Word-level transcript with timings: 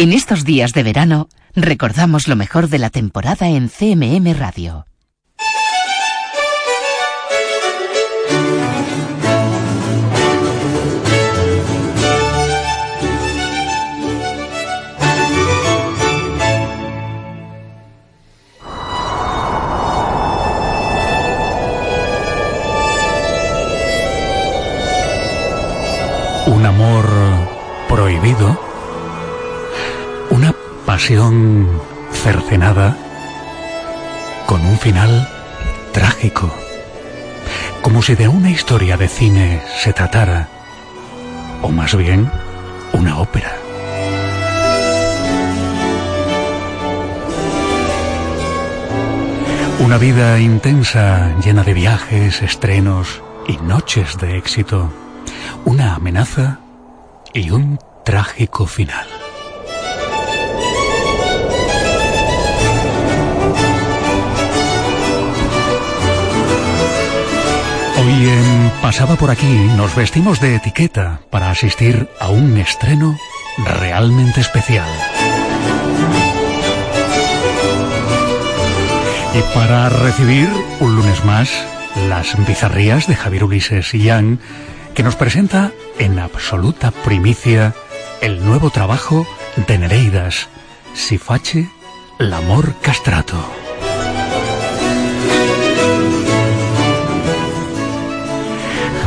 En 0.00 0.12
estos 0.12 0.44
días 0.44 0.74
de 0.74 0.84
verano, 0.84 1.28
recordamos 1.56 2.28
lo 2.28 2.36
mejor 2.36 2.68
de 2.68 2.78
la 2.78 2.88
temporada 2.88 3.48
en 3.48 3.68
CMM 3.68 4.32
Radio. 4.38 4.86
Un 26.46 26.64
amor 26.64 27.04
prohibido. 27.88 28.67
Pasión 30.88 31.68
cercenada 32.12 32.96
con 34.46 34.64
un 34.64 34.78
final 34.78 35.28
trágico. 35.92 36.50
Como 37.82 38.00
si 38.00 38.14
de 38.14 38.26
una 38.26 38.48
historia 38.48 38.96
de 38.96 39.06
cine 39.06 39.60
se 39.82 39.92
tratara. 39.92 40.48
O 41.60 41.68
más 41.68 41.94
bien, 41.94 42.30
una 42.94 43.18
ópera. 43.18 43.52
Una 49.80 49.98
vida 49.98 50.40
intensa, 50.40 51.36
llena 51.44 51.64
de 51.64 51.74
viajes, 51.74 52.40
estrenos 52.40 53.22
y 53.46 53.58
noches 53.58 54.16
de 54.16 54.38
éxito. 54.38 54.90
Una 55.66 55.96
amenaza 55.96 56.60
y 57.34 57.50
un 57.50 57.78
trágico 58.06 58.64
final. 58.64 59.17
Hoy 68.18 68.26
en 68.26 68.72
Pasaba 68.82 69.14
por 69.14 69.30
aquí 69.30 69.46
nos 69.76 69.94
vestimos 69.94 70.40
de 70.40 70.56
etiqueta 70.56 71.20
para 71.30 71.52
asistir 71.52 72.08
a 72.18 72.30
un 72.30 72.56
estreno 72.56 73.16
realmente 73.64 74.40
especial. 74.40 74.88
Y 79.34 79.54
para 79.54 79.88
recibir 79.88 80.48
un 80.80 80.96
lunes 80.96 81.24
más 81.24 81.48
las 82.08 82.36
bizarrías 82.44 83.06
de 83.06 83.14
Javier 83.14 83.44
Ulises 83.44 83.94
y 83.94 84.08
Jan, 84.08 84.40
que 84.96 85.04
nos 85.04 85.14
presenta 85.14 85.70
en 86.00 86.18
absoluta 86.18 86.90
primicia 86.90 87.72
el 88.20 88.44
nuevo 88.44 88.70
trabajo 88.70 89.28
de 89.68 89.78
Nereidas, 89.78 90.48
Sifache, 90.92 91.68
l'amor 92.18 92.74
castrato. 92.82 93.67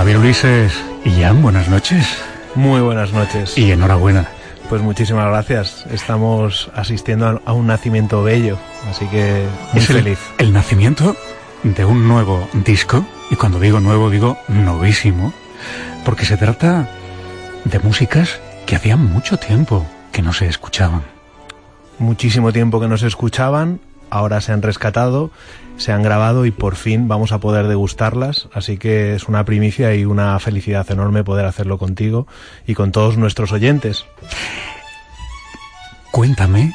Javier 0.02 0.18
Ulises 0.18 0.74
y 1.06 1.22
Jan, 1.22 1.44
buenas 1.44 1.68
noches. 1.70 2.08
Muy 2.56 2.82
buenas 2.82 3.14
noches. 3.14 3.56
Y 3.56 3.72
enhorabuena. 3.72 4.26
Pues 4.68 4.82
muchísimas 4.82 5.28
gracias. 5.28 5.86
Estamos 5.92 6.72
asistiendo 6.76 7.40
a- 7.46 7.54
un 7.54 7.68
nacimiento 7.68 8.24
bello, 8.24 8.58
así 8.90 9.06
que 9.06 9.46
muy 9.74 9.84
es 9.84 9.90
el, 9.92 9.96
feliz. 9.98 10.20
el 10.40 10.54
nacimiento 10.54 11.16
de 11.62 11.86
un 11.86 12.08
nuevo 12.08 12.50
disco, 12.66 13.06
y 13.30 13.36
cuando 13.36 13.60
digo 13.60 13.80
nuevo 13.80 14.10
digo 14.10 14.40
novísimo, 14.48 15.34
porque 16.04 16.26
se 16.26 16.36
trata 16.36 16.90
de 17.66 17.78
músicas 17.78 18.40
que 18.66 18.76
hacía 18.78 18.98
mucho 18.98 19.38
tiempo 19.38 19.86
que 20.12 20.24
no 20.24 20.34
se 20.34 20.48
escuchaban. 20.48 21.04
Muchísimo 22.00 22.52
tiempo 22.52 22.80
que 22.82 22.88
no 22.88 22.98
se 22.98 23.06
escuchaban, 23.06 23.80
ahora 24.12 24.42
se 24.42 24.52
han 24.52 24.62
rescatado, 24.62 25.32
se 25.78 25.92
han 25.92 26.04
grabado 26.04 26.46
y 26.46 26.52
por 26.52 26.76
fin 26.76 27.08
vamos 27.08 27.32
a 27.32 27.40
poder 27.40 27.68
degustarlas, 27.68 28.48
así 28.54 28.78
que 28.78 29.16
es 29.16 29.28
una 29.28 29.44
primicia 29.46 29.96
y 29.96 30.06
una 30.06 30.38
felicidad 30.40 30.90
enorme 30.92 31.24
poder 31.24 31.46
hacerlo 31.48 31.80
contigo 31.80 32.28
y 32.68 32.76
con 32.76 32.92
todos 32.92 33.18
nuestros 33.18 33.52
oyentes. 33.52 34.06
Cuéntame, 36.12 36.74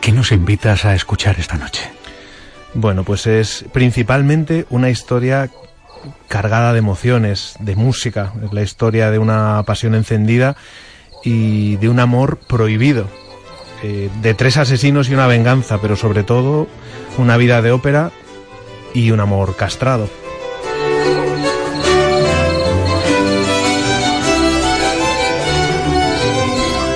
¿qué 0.00 0.12
nos 0.12 0.32
invitas 0.32 0.84
a 0.84 0.94
escuchar 0.94 1.38
esta 1.38 1.56
noche? 1.56 1.88
Bueno, 2.74 3.04
pues 3.04 3.26
es 3.26 3.64
principalmente 3.72 4.66
una 4.68 4.90
historia 4.90 5.48
cargada 6.28 6.72
de 6.72 6.80
emociones, 6.80 7.54
de 7.60 7.76
música, 7.76 8.32
es 8.44 8.52
la 8.52 8.62
historia 8.62 9.10
de 9.10 9.18
una 9.18 9.62
pasión 9.64 9.94
encendida 9.94 10.56
y 11.24 11.76
de 11.76 11.88
un 11.88 12.00
amor 12.00 12.38
prohibido, 12.48 13.08
eh, 13.82 14.10
de 14.20 14.34
tres 14.34 14.56
asesinos 14.56 15.08
y 15.08 15.14
una 15.14 15.26
venganza, 15.26 15.80
pero 15.80 15.96
sobre 15.96 16.24
todo 16.24 16.66
una 17.16 17.36
vida 17.36 17.62
de 17.62 17.72
ópera 17.72 18.10
y 18.94 19.10
un 19.10 19.20
amor 19.20 19.56
castrado. 19.56 20.08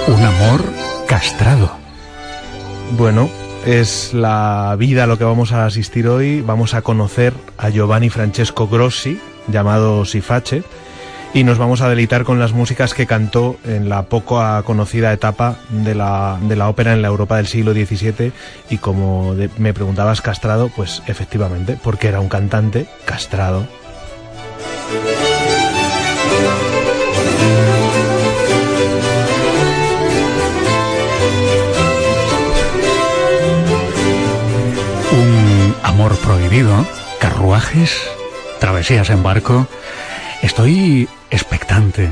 Un 0.08 0.22
amor 0.22 0.64
castrado. 1.06 1.70
Bueno, 2.96 3.30
es 3.64 4.12
la 4.12 4.74
vida 4.78 5.04
a 5.04 5.06
lo 5.06 5.18
que 5.18 5.24
vamos 5.24 5.52
a 5.52 5.66
asistir 5.66 6.08
hoy. 6.08 6.40
Vamos 6.40 6.74
a 6.74 6.82
conocer 6.82 7.32
a 7.56 7.68
Giovanni 7.70 8.10
Francesco 8.10 8.66
Grossi, 8.66 9.20
llamado 9.46 10.04
Sifache, 10.04 10.64
y 11.34 11.44
nos 11.44 11.56
vamos 11.56 11.80
a 11.80 11.88
deleitar 11.88 12.24
con 12.24 12.38
las 12.38 12.52
músicas 12.52 12.92
que 12.92 13.06
cantó 13.06 13.56
en 13.64 13.88
la 13.88 14.02
poco 14.02 14.42
conocida 14.64 15.12
etapa 15.12 15.56
de 15.70 15.94
la, 15.94 16.38
de 16.42 16.56
la 16.56 16.68
ópera 16.68 16.92
en 16.92 17.00
la 17.00 17.08
Europa 17.08 17.36
del 17.36 17.46
siglo 17.46 17.72
XVII. 17.72 18.32
Y 18.68 18.78
como 18.78 19.34
me 19.56 19.72
preguntabas, 19.72 20.20
castrado, 20.20 20.68
pues 20.68 21.02
efectivamente, 21.06 21.78
porque 21.82 22.08
era 22.08 22.20
un 22.20 22.28
cantante 22.28 22.86
castrado. 23.06 23.66
Un 35.12 35.74
amor 35.82 36.14
prohibido, 36.16 36.86
carruajes, 37.20 38.02
travesías 38.60 39.08
en 39.08 39.22
barco. 39.22 39.66
Estoy 40.42 41.08
expectante. 41.30 42.08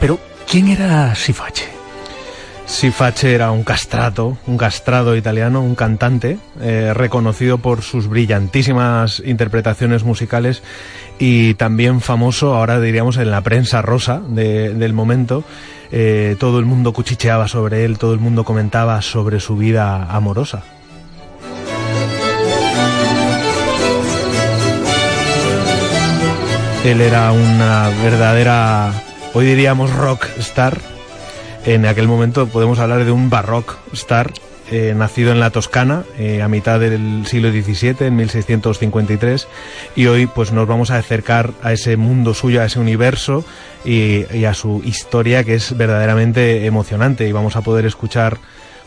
Pero, 0.00 0.18
¿quién 0.50 0.68
era 0.68 1.14
Sifache? 1.14 1.64
Sifache 2.66 3.34
era 3.34 3.50
un 3.50 3.62
castrato, 3.62 4.38
un 4.46 4.56
castrado 4.56 5.16
italiano, 5.16 5.60
un 5.62 5.74
cantante, 5.74 6.38
eh, 6.60 6.92
reconocido 6.94 7.58
por 7.58 7.82
sus 7.82 8.08
brillantísimas 8.08 9.22
interpretaciones 9.24 10.02
musicales 10.04 10.62
y 11.18 11.54
también 11.54 12.00
famoso, 12.00 12.54
ahora 12.54 12.80
diríamos, 12.80 13.18
en 13.18 13.30
la 13.30 13.42
prensa 13.42 13.82
rosa 13.82 14.22
de- 14.26 14.72
del 14.74 14.92
momento. 14.94 15.44
Eh, 15.92 16.36
todo 16.40 16.58
el 16.58 16.64
mundo 16.64 16.92
cuchicheaba 16.94 17.48
sobre 17.48 17.84
él, 17.84 17.98
todo 17.98 18.14
el 18.14 18.20
mundo 18.20 18.44
comentaba 18.44 19.00
sobre 19.02 19.40
su 19.40 19.56
vida 19.56 20.04
amorosa. 20.10 20.62
Él 26.84 27.00
era 27.00 27.32
una 27.32 27.88
verdadera, 28.02 28.92
hoy 29.32 29.46
diríamos 29.46 29.90
rock 29.90 30.26
star. 30.36 30.78
En 31.64 31.86
aquel 31.86 32.06
momento 32.06 32.46
podemos 32.46 32.78
hablar 32.78 33.06
de 33.06 33.10
un 33.10 33.30
barrock 33.30 33.78
star, 33.94 34.34
eh, 34.70 34.92
nacido 34.94 35.32
en 35.32 35.40
la 35.40 35.48
Toscana 35.48 36.04
eh, 36.18 36.42
a 36.42 36.48
mitad 36.48 36.78
del 36.78 37.24
siglo 37.26 37.50
XVII, 37.50 38.06
en 38.06 38.16
1653, 38.16 39.48
y 39.96 40.08
hoy 40.08 40.26
pues 40.26 40.52
nos 40.52 40.68
vamos 40.68 40.90
a 40.90 40.98
acercar 40.98 41.52
a 41.62 41.72
ese 41.72 41.96
mundo 41.96 42.34
suyo, 42.34 42.60
a 42.60 42.66
ese 42.66 42.80
universo 42.80 43.46
y, 43.86 44.26
y 44.36 44.44
a 44.44 44.52
su 44.52 44.82
historia 44.84 45.42
que 45.42 45.54
es 45.54 45.74
verdaderamente 45.74 46.66
emocionante 46.66 47.26
y 47.26 47.32
vamos 47.32 47.56
a 47.56 47.62
poder 47.62 47.86
escuchar 47.86 48.36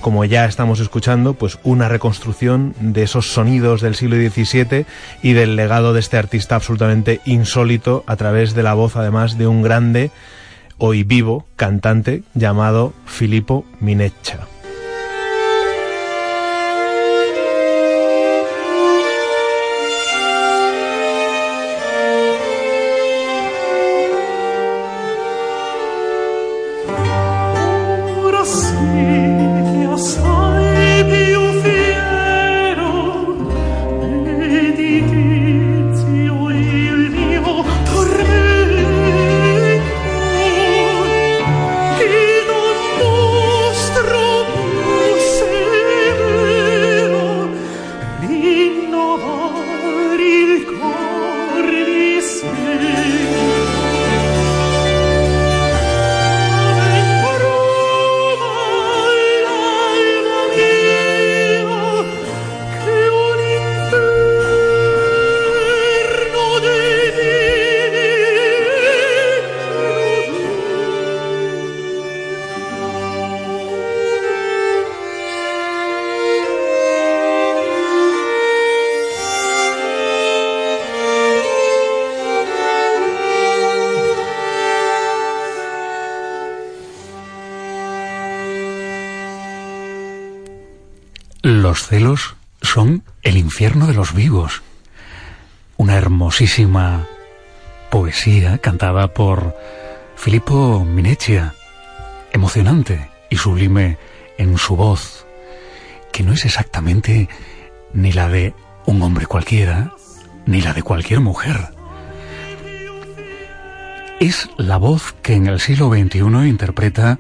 como 0.02 0.26
ya 0.26 0.46
estamos 0.46 0.80
escuchando, 0.80 1.34
pues 1.34 1.60
una 1.64 1.90
reconstrucción 1.90 2.74
de 2.80 3.04
esos 3.04 3.32
sonidos 3.32 3.82
del 3.82 3.96
siglo 3.96 4.16
XVII 4.16 4.86
y 5.22 5.34
del 5.34 5.56
legado 5.56 5.94
de 5.94 6.00
este 6.00 6.18
artista 6.18 6.56
absolutamente 6.56 7.22
insólito 7.26 8.04
a 8.08 8.16
través 8.16 8.54
de 8.54 8.64
la 8.64 8.74
voz 8.74 8.96
además 8.96 9.38
de 9.38 9.48
un 9.48 9.62
grande 9.62 10.12
hoy 10.78 11.04
vivo 11.04 11.46
cantante 11.56 12.24
llamado 12.34 12.94
Filippo 13.06 13.66
Mineccia. 13.80 14.57
Vivos. 94.14 94.64
Una 95.78 95.96
hermosísima 95.96 97.08
poesía 97.90 98.58
cantada 98.58 99.14
por 99.14 99.56
Filippo 100.16 100.84
Mineccia, 100.84 101.54
emocionante 102.32 103.10
y 103.30 103.38
sublime 103.38 103.98
en 104.38 104.58
su 104.58 104.76
voz, 104.76 105.26
que 106.12 106.24
no 106.24 106.34
es 106.34 106.46
exactamente 106.46 107.30
ni 107.94 108.12
la 108.12 108.28
de 108.30 108.54
un 108.86 109.02
hombre 109.02 109.26
cualquiera, 109.26 109.94
ni 110.46 110.62
la 110.62 110.74
de 110.74 110.84
cualquier 110.84 111.20
mujer. 111.20 111.70
Es 114.20 114.50
la 114.58 114.78
voz 114.78 115.14
que 115.22 115.34
en 115.34 115.48
el 115.48 115.60
siglo 115.60 115.90
XXI 115.90 116.48
interpreta 116.48 117.20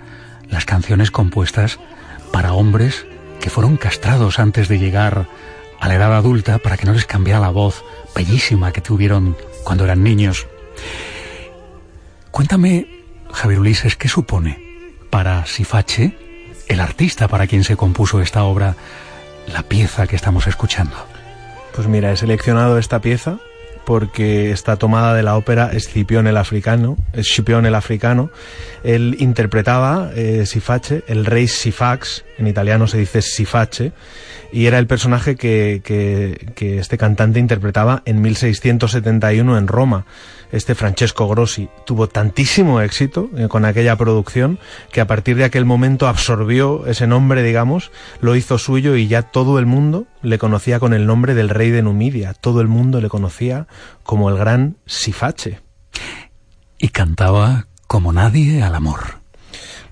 las 0.49 0.65
canciones 0.65 1.11
compuestas 1.11 1.79
para 2.31 2.53
hombres 2.53 3.05
que 3.39 3.49
fueron 3.49 3.77
castrados 3.77 4.39
antes 4.39 4.67
de 4.67 4.79
llegar 4.79 5.27
a 5.79 5.88
la 5.88 5.95
edad 5.95 6.15
adulta 6.15 6.57
para 6.57 6.77
que 6.77 6.85
no 6.85 6.94
les 6.94 7.06
cambiara 7.06 7.39
la 7.39 7.50
voz 7.50 7.83
bellísima 8.15 8.71
que 8.71 8.81
tuvieron 8.81 9.35
cuando 9.63 9.83
eran 9.83 10.03
niños. 10.03 10.47
Cuéntame, 12.31 12.88
Javier 13.31 13.59
Ulises, 13.59 13.95
¿qué 13.95 14.07
supone 14.07 14.63
para 15.09 15.45
Sifache, 15.45 16.18
el 16.68 16.79
artista 16.79 17.27
para 17.27 17.47
quien 17.47 17.63
se 17.63 17.75
compuso 17.75 18.21
esta 18.21 18.44
obra, 18.44 18.75
la 19.51 19.63
pieza 19.63 20.07
que 20.07 20.15
estamos 20.15 20.47
escuchando? 20.47 20.95
Pues 21.75 21.88
mira, 21.88 22.12
he 22.12 22.18
seleccionado 22.18 22.77
esta 22.77 23.01
pieza 23.01 23.39
porque 23.87 24.51
está 24.51 24.75
tomada 24.75 25.13
de 25.13 25.23
la 25.23 25.37
ópera 25.37 25.71
Escipión 25.71 26.27
el 26.27 26.35
africano, 26.35 26.97
Escipión 27.13 27.65
el 27.65 27.73
africano. 27.73 28.29
Él 28.83 29.15
interpretaba 29.19 30.11
eh, 30.13 30.45
Sifache, 30.45 31.05
el 31.07 31.25
rey 31.25 31.47
Sifax, 31.47 32.25
en 32.37 32.47
italiano 32.47 32.87
se 32.87 32.97
dice 32.97 33.21
Sifache, 33.21 33.93
y 34.51 34.65
era 34.65 34.77
el 34.77 34.87
personaje 34.87 35.37
que, 35.37 35.79
que, 35.85 36.51
que 36.53 36.79
este 36.79 36.97
cantante 36.97 37.39
interpretaba 37.39 38.01
en 38.03 38.21
1671 38.21 39.57
en 39.57 39.67
Roma. 39.67 40.05
Este 40.51 40.75
Francesco 40.75 41.27
Grossi 41.27 41.69
tuvo 41.85 42.07
tantísimo 42.07 42.81
éxito 42.81 43.29
eh, 43.35 43.47
con 43.47 43.65
aquella 43.65 43.95
producción 43.95 44.59
que 44.91 45.01
a 45.01 45.07
partir 45.07 45.35
de 45.35 45.44
aquel 45.44 45.65
momento 45.65 46.07
absorbió 46.07 46.85
ese 46.88 47.07
nombre, 47.07 47.44
digamos, 47.44 47.91
lo 48.21 48.35
hizo 48.35 48.57
suyo 48.57 48.95
y 48.95 49.07
ya 49.07 49.23
todo 49.23 49.59
el 49.59 49.65
mundo 49.65 50.05
le 50.21 50.38
conocía 50.38 50.79
con 50.79 50.94
el 50.94 51.05
nombre 51.05 51.33
del 51.33 51.49
rey 51.49 51.69
de 51.69 51.83
Numidia. 51.83 52.33
Todo 52.33 52.61
el 52.61 52.67
mundo 52.67 53.01
le 53.01 53.09
conocía 53.09 53.67
como 54.03 54.29
el 54.29 54.38
gran 54.38 54.77
Sifache. 54.85 55.61
Y 56.77 56.89
cantaba 56.89 57.67
como 57.88 58.13
nadie 58.13 58.61
al 58.61 58.75
amor. 58.75 59.26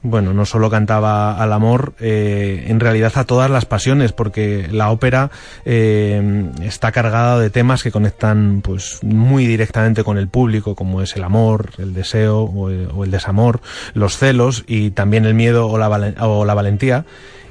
Bueno, 0.07 0.35
no 0.35 0.45
solo 0.45 0.69
cantaba 0.69 1.41
al 1.41 1.51
amor, 1.51 1.93
eh, 1.99 2.65
en 2.67 2.79
realidad 2.79 3.11
a 3.15 3.23
todas 3.23 3.49
las 3.49 3.65
pasiones, 3.65 4.11
porque 4.11 4.67
la 4.71 4.91
ópera 4.91 5.31
eh, 5.65 6.51
está 6.61 6.91
cargada 6.91 7.39
de 7.39 7.49
temas 7.49 7.81
que 7.81 7.91
conectan 7.91 8.61
pues 8.61 8.99
muy 9.01 9.47
directamente 9.47 10.03
con 10.03 10.19
el 10.19 10.27
público, 10.27 10.75
como 10.75 11.01
es 11.01 11.15
el 11.15 11.23
amor, 11.23 11.71
el 11.79 11.95
deseo 11.95 12.41
o 12.41 12.69
el, 13.03 13.09
desamor, 13.09 13.61
los 13.95 14.15
celos 14.19 14.63
y 14.67 14.91
también 14.91 15.25
el 15.25 15.33
miedo 15.33 15.67
o 15.67 15.79
la, 15.79 15.89
o 16.19 16.45
la 16.45 16.53
valentía. 16.53 17.05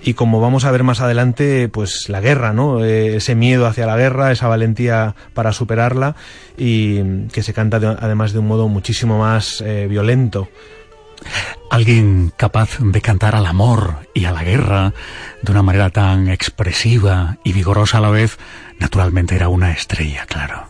Y 0.05 0.15
como 0.15 0.41
vamos 0.41 0.65
a 0.65 0.71
ver 0.71 0.85
más 0.85 1.01
adelante, 1.01 1.69
pues 1.69 2.09
la 2.09 2.21
guerra, 2.21 2.53
¿no? 2.53 2.85
Eh, 2.85 3.17
ese 3.17 3.35
miedo 3.35 3.67
hacia 3.67 3.85
la 3.87 3.97
guerra, 3.97 4.31
esa 4.31 4.47
valentía 4.47 5.17
para 5.33 5.53
superarla 5.53 6.15
y 6.57 7.03
que 7.33 7.43
se 7.43 7.53
canta 7.53 7.81
de- 7.81 7.97
además 7.99 8.33
de 8.33 8.39
un 8.39 8.47
modo 8.47 8.69
muchísimo 8.69 9.19
más 9.19 9.65
violento. 9.89 10.47
Alguien 11.71 12.33
capaz 12.37 12.79
de 12.79 13.01
cantar 13.01 13.35
al 13.35 13.47
amor 13.47 14.09
y 14.15 14.27
a 14.27 14.33
la 14.33 14.45
guerra 14.45 14.93
de 15.43 15.53
una 15.53 15.63
manera 15.63 15.91
tan 15.91 16.29
expresiva 16.29 17.39
y 17.45 17.53
vigorosa 17.53 17.99
a 17.99 18.01
la 18.01 18.11
vez, 18.11 18.39
naturalmente 18.79 19.35
era 19.35 19.49
una 19.49 19.73
estrella, 19.73 20.27
claro. 20.27 20.69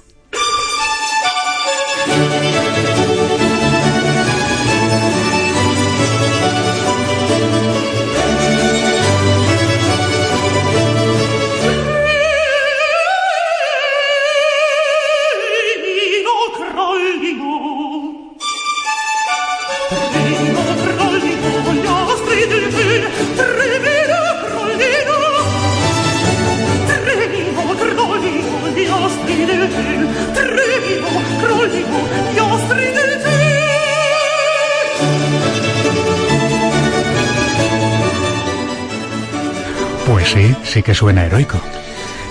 Suena 40.95 41.25
heroico. 41.25 41.61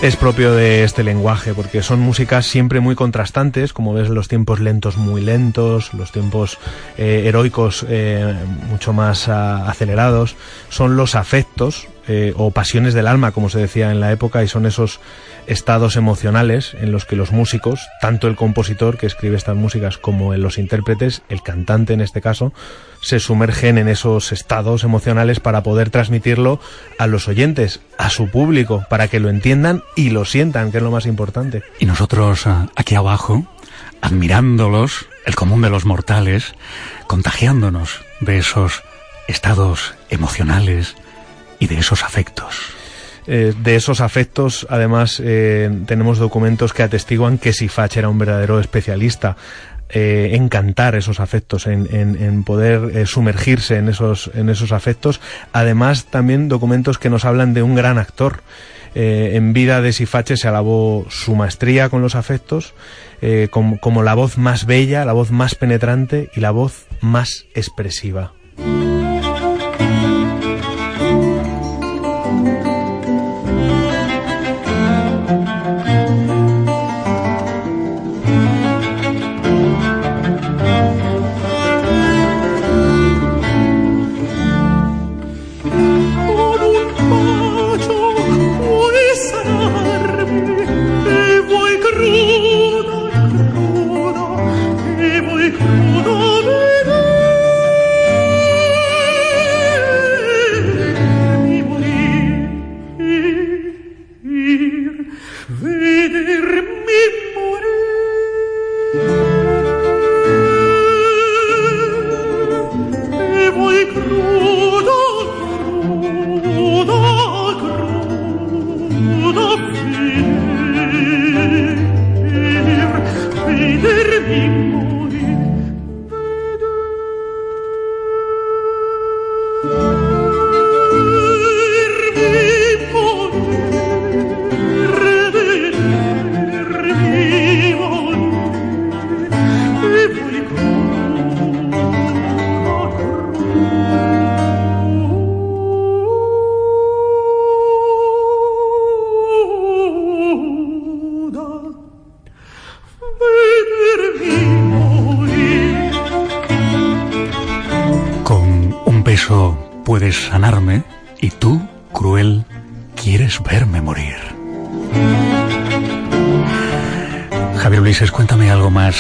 es 0.01 0.17
propio 0.17 0.53
de 0.53 0.84
este 0.84 1.03
lenguaje, 1.03 1.53
porque 1.53 1.82
son 1.82 2.01
músicas 2.01 2.46
siempre 2.46 2.82
muy 2.82 2.93
contrastantes, 2.93 3.72
como 3.72 3.93
ves 3.93 4.10
los 4.10 4.27
tiempos 4.27 4.60
lentos 4.60 4.98
muy 4.98 5.22
lentos, 5.22 5.93
los 5.93 6.12
tiempos 6.12 6.58
eh, 6.98 7.24
heroicos 7.25 7.86
eh, 7.88 8.36
mucho 8.70 8.91
más 8.91 9.29
ah, 9.29 9.70
acelerados, 9.70 10.36
son 10.70 10.98
los 10.98 11.15
afectos 11.15 11.88
eh, 12.10 12.34
o 12.36 12.51
pasiones 12.51 12.93
del 12.93 13.08
alma, 13.08 13.32
como 13.32 13.50
se 13.50 13.60
decía 13.60 13.91
en 13.91 14.01
la 14.01 14.12
época, 14.12 14.43
y 14.43 14.50
son 14.50 14.65
esos 14.65 15.00
estados 15.47 15.95
emocionales 15.95 16.75
en 16.79 16.91
los 16.91 17.05
que 17.05 17.15
los 17.15 17.31
músicos, 17.31 17.88
tanto 18.01 18.27
el 18.27 18.35
compositor 18.35 18.97
que 18.97 19.05
escribe 19.05 19.38
estas 19.38 19.55
músicas 19.55 19.97
como 19.97 20.33
los 20.35 20.57
intérpretes, 20.57 21.21
el 21.29 21.41
cantante 21.41 21.93
en 21.93 22.01
este 22.01 22.21
caso, 22.21 22.53
se 23.01 23.19
sumergen 23.19 23.77
en 23.77 23.88
esos 23.88 24.31
estados 24.31 24.83
emocionales 24.83 25.39
para 25.39 25.63
poder 25.63 25.89
transmitirlo 25.89 26.59
a 26.97 27.07
los 27.07 27.27
oyentes, 27.27 27.81
a 27.97 28.09
su 28.09 28.29
público, 28.29 28.85
para 28.89 29.07
que 29.07 29.19
lo 29.19 29.29
entiendan 29.29 29.83
y 29.95 30.09
lo 30.09 30.25
sientan, 30.25 30.71
que 30.71 30.77
es 30.77 30.83
lo 30.83 30.91
más 30.91 31.05
importante. 31.05 31.63
Y 31.79 31.85
nosotros 31.85 32.47
ah, 32.47 32.67
aquí 32.75 32.95
abajo, 32.95 33.45
admirándolos, 34.01 35.07
el 35.25 35.35
común 35.35 35.62
de 35.62 35.69
los 35.69 35.85
mortales, 35.85 36.55
contagiándonos 37.07 38.01
de 38.19 38.38
esos 38.38 38.83
estados 39.27 39.95
emocionales 40.09 40.95
y 41.59 41.67
de 41.67 41.79
esos 41.79 42.03
afectos. 42.03 42.82
Eh, 43.25 43.53
de 43.63 43.75
esos 43.75 44.01
afectos, 44.01 44.68
además, 44.70 45.22
eh, 45.24 45.70
tenemos 45.86 46.18
documentos 46.18 46.74
que 46.74 46.84
atestiguan 46.84 47.38
que 47.38 47.53
Sifach 47.53 47.96
era 47.96 48.10
un 48.10 48.18
verdadero 48.18 48.60
especialista 48.60 49.38
eh, 49.89 50.32
en 50.34 50.50
cantar 50.50 50.96
esos 50.96 51.20
afectos, 51.20 51.68
en, 51.68 51.88
en- 51.92 52.44
poder 52.44 53.08
sumergirse 53.08 53.77
en 53.77 53.88
esos, 53.89 54.30
en 54.34 54.50
esos 54.50 54.72
afectos. 54.72 55.22
Además, 55.53 56.06
también 56.06 56.50
documentos 56.50 56.98
que 56.98 57.10
nos 57.10 57.25
hablan 57.25 57.53
de 57.53 57.63
un 57.63 57.75
gran 57.75 57.98
actor. 57.98 58.42
En 58.96 59.53
vida 59.53 59.82
de 59.82 59.92
Sifache 59.92 60.38
se 60.38 60.48
alabó 60.48 61.08
su 61.10 61.36
maestría 61.36 61.89
con 61.89 62.03
los 62.03 62.13
afectos, 62.13 62.75
como, 63.50 63.80
como 63.80 64.03
la 64.03 64.13
voz 64.13 64.38
más 64.38 64.68
bella, 64.68 65.03
la 65.03 65.13
voz 65.13 65.32
más 65.32 65.56
penetrante 65.56 66.30
y 66.36 66.42
la 66.42 66.51
voz 66.51 66.86
más 67.01 67.46
expresiva. 67.56 68.34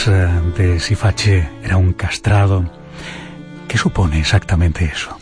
Eh, 0.07 0.27
de 0.57 0.79
Sifache. 0.79 1.47
Era 1.63 1.77
un 1.77 1.93
castrado. 1.93 2.69
¿Qué 3.67 3.77
supone 3.77 4.19
exactamente 4.19 4.85
eso? 4.85 5.17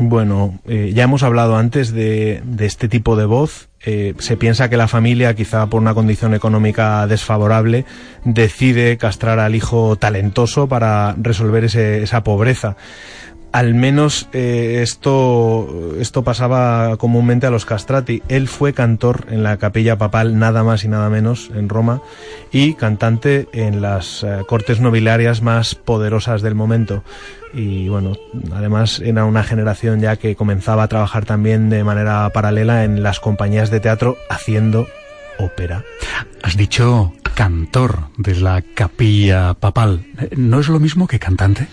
Bueno, 0.00 0.60
eh, 0.66 0.92
ya 0.94 1.04
hemos 1.04 1.22
hablado 1.24 1.56
antes 1.56 1.92
de, 1.92 2.40
de 2.44 2.66
este 2.66 2.88
tipo 2.88 3.16
de 3.16 3.24
voz. 3.26 3.68
Eh, 3.84 4.14
se 4.18 4.36
piensa 4.36 4.68
que 4.68 4.76
la 4.76 4.86
familia, 4.88 5.34
quizá 5.34 5.66
por 5.66 5.80
una 5.80 5.94
condición 5.94 6.34
económica 6.34 7.06
desfavorable, 7.06 7.84
decide 8.24 8.96
castrar 8.96 9.38
al 9.40 9.54
hijo 9.54 9.96
talentoso 9.96 10.68
para 10.68 11.14
resolver 11.18 11.64
ese- 11.64 12.02
esa 12.02 12.22
pobreza. 12.22 12.76
Al 13.50 13.74
menos 13.74 14.28
eh, 14.32 14.80
esto, 14.82 15.94
esto 15.98 16.22
pasaba 16.22 16.96
comúnmente 16.98 17.46
a 17.46 17.50
los 17.50 17.64
castrati. 17.64 18.22
Él 18.28 18.46
fue 18.46 18.74
cantor 18.74 19.26
en 19.30 19.42
la 19.42 19.56
capilla 19.56 19.96
papal, 19.96 20.38
nada 20.38 20.62
más 20.62 20.84
y 20.84 20.88
nada 20.88 21.08
menos, 21.08 21.50
en 21.54 21.68
Roma, 21.68 22.02
y 22.52 22.74
cantante 22.74 23.48
en 23.52 23.80
las 23.80 24.22
eh, 24.22 24.42
cortes 24.46 24.80
nobiliarias 24.80 25.40
más 25.40 25.74
poderosas 25.74 26.42
del 26.42 26.54
momento. 26.54 27.04
Y 27.54 27.88
bueno, 27.88 28.12
además 28.52 29.00
era 29.00 29.24
una 29.24 29.42
generación 29.42 30.00
ya 30.00 30.16
que 30.16 30.36
comenzaba 30.36 30.82
a 30.82 30.88
trabajar 30.88 31.24
también 31.24 31.70
de 31.70 31.84
manera 31.84 32.28
paralela 32.30 32.84
en 32.84 33.02
las 33.02 33.18
compañías 33.18 33.70
de 33.70 33.80
teatro 33.80 34.18
haciendo 34.28 34.86
ópera. 35.38 35.84
Has 36.42 36.56
dicho 36.56 37.14
cantor 37.34 38.08
de 38.18 38.36
la 38.36 38.62
capilla 38.74 39.54
papal. 39.54 40.04
¿No 40.36 40.60
es 40.60 40.68
lo 40.68 40.80
mismo 40.80 41.06
que 41.06 41.18
cantante? 41.18 41.68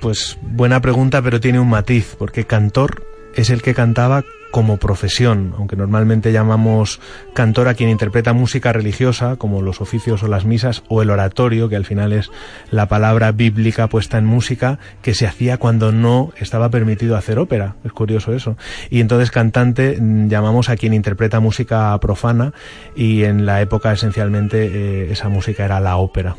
Pues 0.00 0.38
buena 0.42 0.80
pregunta, 0.80 1.22
pero 1.22 1.40
tiene 1.40 1.60
un 1.60 1.68
matiz, 1.70 2.16
porque 2.18 2.44
cantor 2.44 3.04
es 3.34 3.50
el 3.50 3.62
que 3.62 3.74
cantaba 3.74 4.24
como 4.52 4.76
profesión, 4.76 5.54
aunque 5.56 5.76
normalmente 5.76 6.30
llamamos 6.30 7.00
cantor 7.32 7.68
a 7.68 7.74
quien 7.74 7.88
interpreta 7.88 8.34
música 8.34 8.72
religiosa, 8.72 9.36
como 9.36 9.62
los 9.62 9.80
oficios 9.80 10.22
o 10.22 10.28
las 10.28 10.44
misas, 10.44 10.84
o 10.88 11.00
el 11.00 11.08
oratorio, 11.08 11.70
que 11.70 11.76
al 11.76 11.86
final 11.86 12.12
es 12.12 12.30
la 12.70 12.86
palabra 12.86 13.32
bíblica 13.32 13.88
puesta 13.88 14.18
en 14.18 14.26
música, 14.26 14.78
que 15.00 15.14
se 15.14 15.26
hacía 15.26 15.56
cuando 15.56 15.90
no 15.90 16.32
estaba 16.36 16.68
permitido 16.68 17.16
hacer 17.16 17.38
ópera. 17.38 17.76
Es 17.82 17.92
curioso 17.92 18.34
eso. 18.34 18.56
Y 18.90 19.00
entonces 19.00 19.30
cantante 19.30 19.96
mm, 19.98 20.28
llamamos 20.28 20.68
a 20.68 20.76
quien 20.76 20.92
interpreta 20.92 21.40
música 21.40 21.98
profana, 21.98 22.52
y 22.94 23.24
en 23.24 23.46
la 23.46 23.62
época 23.62 23.90
esencialmente 23.92 24.66
eh, 24.66 25.12
esa 25.12 25.30
música 25.30 25.64
era 25.64 25.80
la 25.80 25.96
ópera. 25.96 26.36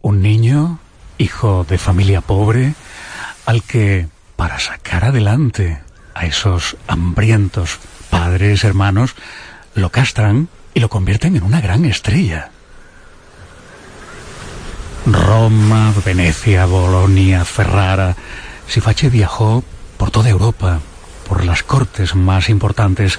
Un 0.00 0.22
niño, 0.22 0.78
hijo 1.18 1.64
de 1.68 1.78
familia 1.78 2.20
pobre, 2.20 2.74
al 3.46 3.62
que, 3.62 4.08
para 4.36 4.58
sacar 4.58 5.04
adelante 5.04 5.80
a 6.14 6.26
esos 6.26 6.76
hambrientos 6.86 7.78
padres, 8.10 8.64
hermanos, 8.64 9.14
lo 9.74 9.90
castran 9.90 10.48
y 10.74 10.80
lo 10.80 10.88
convierten 10.88 11.36
en 11.36 11.42
una 11.42 11.60
gran 11.60 11.84
estrella. 11.84 12.50
Roma, 15.06 15.92
Venecia, 16.04 16.66
Bolonia, 16.66 17.44
Ferrara. 17.44 18.16
Sifache 18.66 19.08
viajó 19.08 19.64
por 19.96 20.10
toda 20.10 20.28
Europa, 20.28 20.80
por 21.28 21.44
las 21.44 21.62
cortes 21.62 22.14
más 22.14 22.48
importantes 22.48 23.18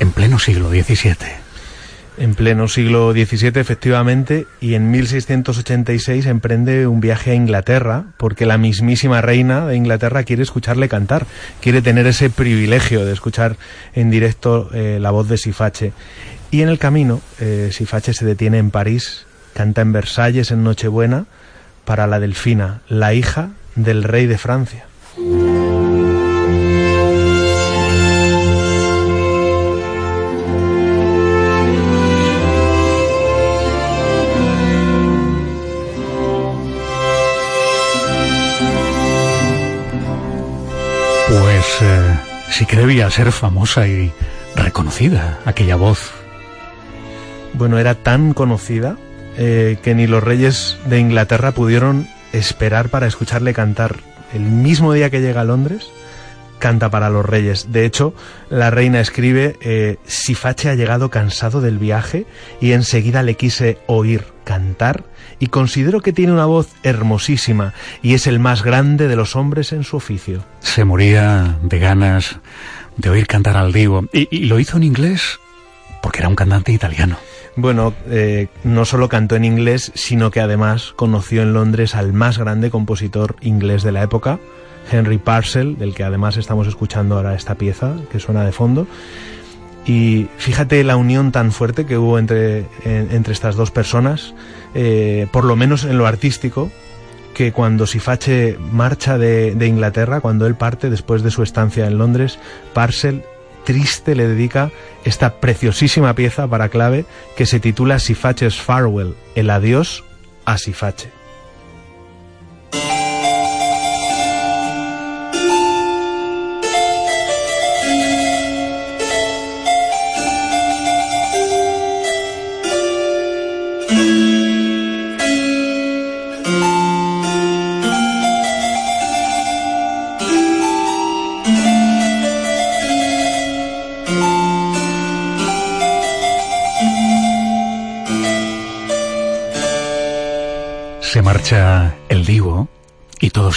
en 0.00 0.12
pleno 0.12 0.38
siglo 0.38 0.70
XVII. 0.70 1.16
En 2.20 2.34
pleno 2.34 2.68
siglo 2.68 3.12
XVII, 3.12 3.58
efectivamente, 3.58 4.46
y 4.60 4.74
en 4.74 4.90
1686 4.90 6.26
emprende 6.26 6.86
un 6.86 7.00
viaje 7.00 7.30
a 7.30 7.34
Inglaterra, 7.34 8.04
porque 8.18 8.44
la 8.44 8.58
mismísima 8.58 9.22
reina 9.22 9.66
de 9.66 9.76
Inglaterra 9.76 10.22
quiere 10.24 10.42
escucharle 10.42 10.90
cantar, 10.90 11.26
quiere 11.62 11.80
tener 11.80 12.06
ese 12.06 12.28
privilegio 12.28 13.06
de 13.06 13.14
escuchar 13.14 13.56
en 13.94 14.10
directo 14.10 14.68
eh, 14.74 14.98
la 15.00 15.10
voz 15.10 15.30
de 15.30 15.38
Sifache. 15.38 15.94
Y 16.50 16.60
en 16.60 16.68
el 16.68 16.78
camino, 16.78 17.22
eh, 17.38 17.70
Sifache 17.72 18.12
se 18.12 18.26
detiene 18.26 18.58
en 18.58 18.70
París, 18.70 19.24
canta 19.54 19.80
en 19.80 19.92
Versalles 19.92 20.50
en 20.50 20.62
Nochebuena 20.62 21.24
para 21.86 22.06
la 22.06 22.20
Delfina, 22.20 22.82
la 22.90 23.14
hija 23.14 23.52
del 23.76 24.02
rey 24.02 24.26
de 24.26 24.36
Francia. 24.36 24.89
Sí 42.60 42.66
que 42.66 42.76
debía 42.76 43.08
ser 43.08 43.32
famosa 43.32 43.88
y 43.88 44.12
reconocida 44.54 45.38
aquella 45.46 45.76
voz. 45.76 46.10
Bueno, 47.54 47.78
era 47.78 47.94
tan 47.94 48.34
conocida 48.34 48.98
eh, 49.38 49.78
que 49.82 49.94
ni 49.94 50.06
los 50.06 50.22
reyes 50.22 50.76
de 50.84 50.98
Inglaterra 50.98 51.52
pudieron 51.52 52.06
esperar 52.34 52.90
para 52.90 53.06
escucharle 53.06 53.54
cantar. 53.54 54.00
El 54.34 54.42
mismo 54.42 54.92
día 54.92 55.08
que 55.08 55.22
llega 55.22 55.40
a 55.40 55.44
Londres, 55.44 55.90
canta 56.60 56.90
para 56.90 57.10
los 57.10 57.26
reyes. 57.26 57.72
De 57.72 57.84
hecho, 57.84 58.14
la 58.48 58.70
reina 58.70 59.00
escribe, 59.00 59.56
eh, 59.60 59.96
Sifache 60.04 60.68
ha 60.68 60.76
llegado 60.76 61.10
cansado 61.10 61.60
del 61.60 61.78
viaje 61.78 62.26
y 62.60 62.70
enseguida 62.70 63.24
le 63.24 63.34
quise 63.34 63.78
oír 63.88 64.26
cantar 64.44 65.04
y 65.40 65.48
considero 65.48 66.00
que 66.00 66.12
tiene 66.12 66.32
una 66.32 66.46
voz 66.46 66.68
hermosísima 66.84 67.74
y 68.02 68.14
es 68.14 68.28
el 68.28 68.38
más 68.38 68.62
grande 68.62 69.08
de 69.08 69.16
los 69.16 69.34
hombres 69.34 69.72
en 69.72 69.82
su 69.82 69.96
oficio. 69.96 70.44
Se 70.60 70.84
moría 70.84 71.58
de 71.62 71.78
ganas 71.80 72.38
de 72.96 73.10
oír 73.10 73.26
cantar 73.26 73.56
al 73.56 73.72
Divo. 73.72 74.04
Y, 74.12 74.28
y 74.30 74.44
lo 74.44 74.60
hizo 74.60 74.76
en 74.76 74.84
inglés 74.84 75.40
porque 76.02 76.20
era 76.20 76.28
un 76.28 76.36
cantante 76.36 76.72
italiano. 76.72 77.18
Bueno, 77.56 77.94
eh, 78.08 78.48
no 78.64 78.84
solo 78.84 79.08
cantó 79.08 79.36
en 79.36 79.44
inglés, 79.44 79.92
sino 79.94 80.30
que 80.30 80.40
además 80.40 80.92
conoció 80.96 81.42
en 81.42 81.52
Londres 81.52 81.94
al 81.94 82.12
más 82.12 82.38
grande 82.38 82.70
compositor 82.70 83.36
inglés 83.40 83.82
de 83.82 83.92
la 83.92 84.02
época, 84.02 84.38
Henry 84.90 85.18
Parcel, 85.18 85.76
del 85.78 85.94
que 85.94 86.04
además 86.04 86.36
estamos 86.36 86.66
escuchando 86.66 87.16
ahora 87.16 87.34
esta 87.34 87.54
pieza 87.54 87.94
que 88.10 88.18
suena 88.20 88.44
de 88.44 88.52
fondo. 88.52 88.86
Y 89.86 90.28
fíjate 90.36 90.84
la 90.84 90.96
unión 90.96 91.32
tan 91.32 91.52
fuerte 91.52 91.86
que 91.86 91.96
hubo 91.96 92.18
entre, 92.18 92.60
en- 92.84 93.08
entre 93.10 93.32
estas 93.32 93.56
dos 93.56 93.70
personas, 93.70 94.34
eh, 94.74 95.26
por 95.32 95.44
lo 95.44 95.56
menos 95.56 95.84
en 95.84 95.96
lo 95.98 96.06
artístico, 96.06 96.70
que 97.34 97.52
cuando 97.52 97.86
Sifache 97.86 98.58
marcha 98.72 99.16
de, 99.16 99.54
de 99.54 99.66
Inglaterra, 99.66 100.20
cuando 100.20 100.46
él 100.46 100.54
parte 100.56 100.90
después 100.90 101.22
de 101.22 101.30
su 101.30 101.42
estancia 101.42 101.86
en 101.86 101.96
Londres, 101.96 102.38
Parcel, 102.74 103.22
triste, 103.64 104.14
le 104.14 104.26
dedica 104.28 104.70
esta 105.04 105.34
preciosísima 105.40 106.14
pieza 106.14 106.46
para 106.48 106.68
clave 106.68 107.04
que 107.36 107.46
se 107.46 107.60
titula 107.60 107.98
Sifache's 107.98 108.60
Farewell, 108.60 109.14
el 109.34 109.48
adiós 109.50 110.04
a 110.44 110.58
Sifache. 110.58 111.08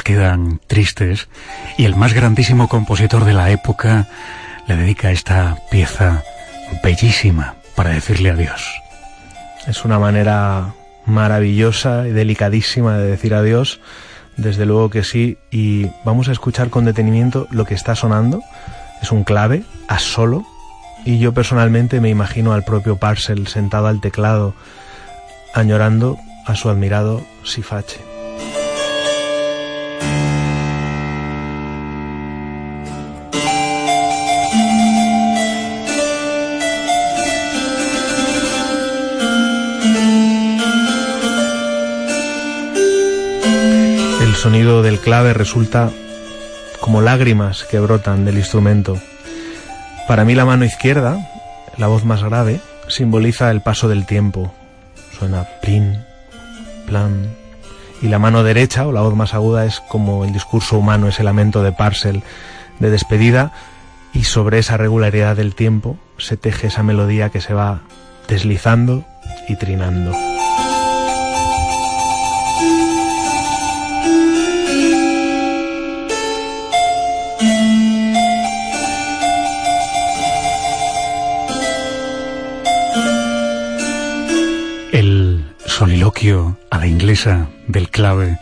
Quedan 0.01 0.59
tristes 0.67 1.27
y 1.77 1.85
el 1.85 1.95
más 1.95 2.13
grandísimo 2.13 2.67
compositor 2.67 3.25
de 3.25 3.33
la 3.33 3.51
época 3.51 4.07
le 4.67 4.75
dedica 4.75 5.11
esta 5.11 5.57
pieza 5.69 6.23
bellísima 6.83 7.55
para 7.75 7.91
decirle 7.91 8.31
adiós. 8.31 8.65
Es 9.67 9.85
una 9.85 9.99
manera 9.99 10.73
maravillosa 11.05 12.07
y 12.07 12.11
delicadísima 12.11 12.97
de 12.97 13.07
decir 13.07 13.33
adiós, 13.33 13.79
desde 14.37 14.65
luego 14.65 14.89
que 14.89 15.03
sí, 15.03 15.37
y 15.51 15.87
vamos 16.03 16.29
a 16.29 16.31
escuchar 16.31 16.69
con 16.69 16.85
detenimiento 16.85 17.47
lo 17.51 17.65
que 17.65 17.75
está 17.75 17.95
sonando. 17.95 18.41
Es 19.01 19.11
un 19.11 19.23
clave, 19.23 19.63
a 19.87 19.99
solo, 19.99 20.45
y 21.05 21.19
yo 21.19 21.33
personalmente 21.33 21.99
me 21.99 22.09
imagino 22.09 22.53
al 22.53 22.63
propio 22.63 22.97
Parcel 22.97 23.47
sentado 23.47 23.87
al 23.87 24.01
teclado, 24.01 24.53
añorando 25.53 26.17
a 26.45 26.55
su 26.55 26.69
admirado 26.69 27.21
Sifache. 27.43 28.12
Sonido 44.43 44.81
del 44.83 44.99
clave 44.99 45.31
resulta 45.31 45.89
como 46.81 46.99
lágrimas 46.99 47.63
que 47.63 47.79
brotan 47.79 48.25
del 48.25 48.37
instrumento. 48.37 48.99
Para 50.05 50.25
mí 50.25 50.35
la 50.35 50.43
mano 50.43 50.65
izquierda, 50.65 51.17
la 51.77 51.87
voz 51.87 52.03
más 52.03 52.21
grave, 52.25 52.59
simboliza 52.89 53.49
el 53.51 53.61
paso 53.61 53.87
del 53.87 54.05
tiempo. 54.05 54.53
Suena 55.17 55.47
plin, 55.61 56.03
plan. 56.85 57.33
Y 58.01 58.09
la 58.09 58.19
mano 58.19 58.43
derecha, 58.43 58.85
o 58.85 58.91
la 58.91 58.99
voz 58.99 59.15
más 59.15 59.33
aguda, 59.33 59.63
es 59.65 59.79
como 59.79 60.25
el 60.25 60.33
discurso 60.33 60.77
humano, 60.77 61.07
ese 61.07 61.23
lamento 61.23 61.63
de 61.63 61.71
Parcel 61.71 62.21
de 62.79 62.89
despedida. 62.89 63.53
Y 64.13 64.25
sobre 64.25 64.59
esa 64.59 64.75
regularidad 64.75 65.37
del 65.37 65.55
tiempo 65.55 65.95
se 66.17 66.35
teje 66.35 66.67
esa 66.67 66.83
melodía 66.83 67.29
que 67.29 67.39
se 67.39 67.53
va 67.53 67.83
deslizando 68.27 69.05
y 69.47 69.55
trinando. 69.55 70.11
A 86.23 86.77
la 86.77 86.87
inglesa 86.87 87.47
del 87.67 87.89
clave, 87.89 88.37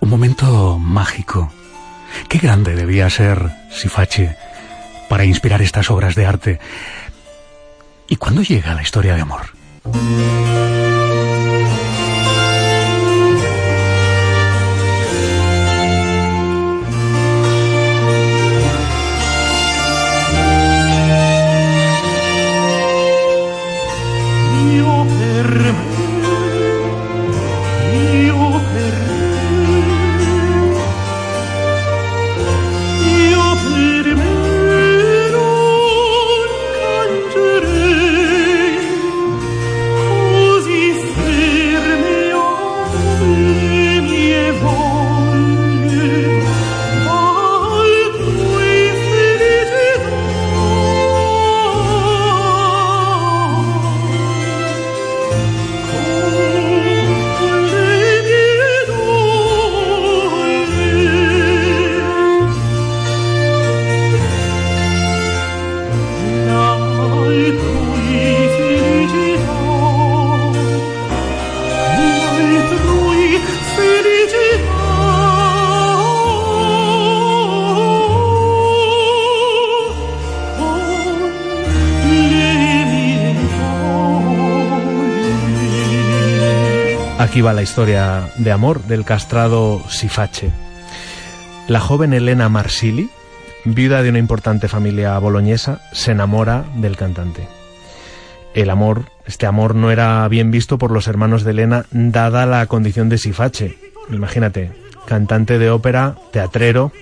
un 0.00 0.08
momento 0.08 0.78
mágico. 0.78 1.52
Qué 2.30 2.38
grande 2.38 2.74
debía 2.74 3.10
ser 3.10 3.50
Sifache 3.70 4.36
para 5.10 5.26
inspirar 5.26 5.60
estas 5.60 5.90
obras 5.90 6.14
de 6.14 6.24
arte. 6.24 6.60
¿Y 8.08 8.16
cuándo 8.16 8.40
llega 8.40 8.74
la 8.74 8.80
historia 8.80 9.16
de 9.16 9.20
amor? 9.20 9.42
Aquí 87.34 87.40
va 87.40 87.52
la 87.52 87.62
historia 87.62 88.30
de 88.36 88.52
amor 88.52 88.84
del 88.84 89.04
castrado 89.04 89.82
Sifache. 89.88 90.52
La 91.66 91.80
joven 91.80 92.12
Elena 92.12 92.48
Marsili, 92.48 93.10
viuda 93.64 94.04
de 94.04 94.10
una 94.10 94.20
importante 94.20 94.68
familia 94.68 95.18
boloñesa, 95.18 95.80
se 95.90 96.12
enamora 96.12 96.64
del 96.76 96.96
cantante. 96.96 97.48
El 98.54 98.70
amor, 98.70 99.06
este 99.26 99.46
amor 99.46 99.74
no 99.74 99.90
era 99.90 100.28
bien 100.28 100.52
visto 100.52 100.78
por 100.78 100.92
los 100.92 101.08
hermanos 101.08 101.42
de 101.42 101.50
Elena, 101.50 101.86
dada 101.90 102.46
la 102.46 102.64
condición 102.66 103.08
de 103.08 103.18
Sifache. 103.18 103.78
Imagínate, 104.12 104.70
cantante 105.04 105.58
de 105.58 105.70
ópera, 105.70 106.14
teatrero 106.30 106.92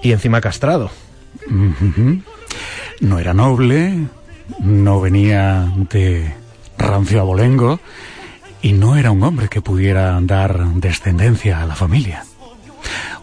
y 0.00 0.12
encima 0.12 0.40
castrado. 0.40 0.92
No 3.00 3.18
era 3.18 3.34
noble, 3.34 4.06
no 4.60 5.00
venía 5.00 5.72
de 5.90 6.32
rancio 6.78 7.20
abolengo 7.20 7.80
y 8.62 8.72
no 8.72 8.96
era 8.96 9.10
un 9.10 9.22
hombre 9.22 9.48
que 9.48 9.60
pudiera 9.60 10.18
dar 10.22 10.64
descendencia 10.74 11.62
a 11.62 11.66
la 11.66 11.74
familia. 11.74 12.24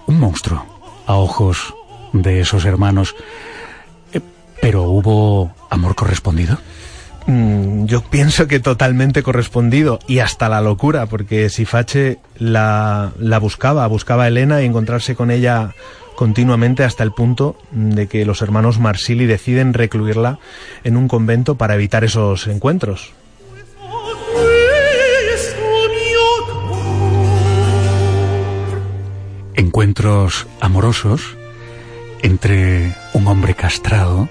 Un 0.06 0.20
monstruo 0.20 0.66
a 1.08 1.16
ojos 1.16 1.74
de 2.14 2.42
esos 2.42 2.66
hermanos. 2.66 3.16
Eh, 4.14 4.22
Pero 4.62 4.84
hubo 4.84 5.52
amor 5.70 5.96
correspondido. 5.96 6.58
Mm, 7.28 7.86
Yo 7.86 8.02
pienso 8.02 8.48
que 8.48 8.60
totalmente 8.60 9.24
correspondido 9.24 10.00
y 10.08 10.20
hasta 10.20 10.50
la 10.50 10.62
locura, 10.62 11.06
porque 11.06 11.50
Sifache 11.50 12.20
la, 12.38 13.12
la 13.20 13.40
buscaba, 13.40 13.86
buscaba 13.88 14.24
a 14.24 14.28
Elena 14.28 14.62
y 14.62 14.66
encontrarse 14.66 15.16
con 15.16 15.32
ella 15.32 15.74
continuamente 16.16 16.84
hasta 16.84 17.04
el 17.04 17.14
punto 17.14 17.56
de 17.72 18.08
que 18.08 18.26
los 18.26 18.42
hermanos 18.42 18.78
Marsili 18.80 19.26
deciden 19.26 19.74
recluirla 19.74 20.38
en 20.84 20.98
un 20.98 21.08
convento 21.08 21.56
para 21.56 21.76
evitar 21.76 22.04
esos 22.04 22.48
encuentros. 22.48 23.14
Encuentros 29.80 30.46
amorosos 30.60 31.38
entre 32.22 32.94
un 33.14 33.28
hombre 33.28 33.54
castrado 33.56 34.28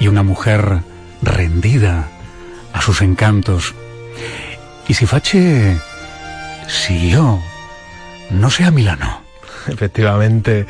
y 0.00 0.08
una 0.08 0.24
mujer 0.24 0.80
rendida 1.22 2.08
a 2.72 2.82
sus 2.82 3.00
encantos. 3.00 3.72
Y 4.88 4.94
Sifache 4.94 5.76
siguió, 6.66 7.38
no 8.30 8.50
sé 8.50 8.64
a 8.64 8.72
Milano. 8.72 9.22
Efectivamente, 9.68 10.66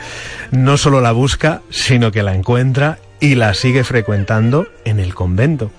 no 0.51 0.77
solo 0.77 1.01
la 1.01 1.13
busca, 1.13 1.63
sino 1.71 2.13
que 2.13 2.23
la 2.23 2.35
encuentra 2.35 2.99
y 3.21 3.37
la 3.37 3.55
sigue 3.55 3.85
frecuentando 3.85 4.69
en 4.85 5.01
el 5.01 5.15
convento. 5.15 5.71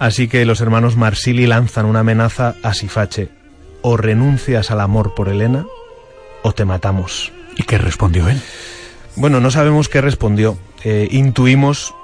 Así 0.00 0.26
que 0.26 0.44
los 0.44 0.60
hermanos 0.60 0.96
Marsili 0.96 1.46
lanzan 1.46 1.86
una 1.86 2.00
amenaza 2.00 2.56
a 2.64 2.74
Sifache. 2.74 3.28
O 3.80 3.96
renuncias 3.96 4.72
al 4.72 4.80
amor 4.80 5.14
por 5.14 5.28
Elena, 5.28 5.66
o 6.42 6.52
te 6.52 6.64
matamos. 6.64 7.30
¿Y 7.56 7.62
qué 7.64 7.78
respondió 7.78 8.28
él? 8.28 8.40
Bueno, 9.16 9.40
no 9.40 9.50
sabemos 9.50 9.88
qué 9.88 10.00
respondió. 10.00 10.58
Eh, 10.84 11.08
intuimos 11.10 11.94